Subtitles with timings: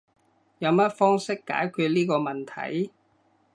[0.57, 2.91] 有乜方式解決呢個問題？